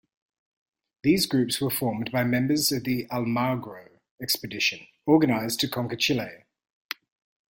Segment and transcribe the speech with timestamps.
[1.03, 6.45] These groups were formed by members of the Almagro expedition, organized to conquer Chile.